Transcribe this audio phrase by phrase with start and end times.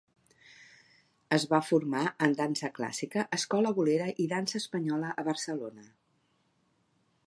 [1.37, 5.91] Es va formar en dansa clàssica, escola bolera i dansa espanyola a Barcelona.